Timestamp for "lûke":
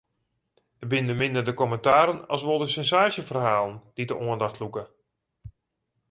4.61-4.83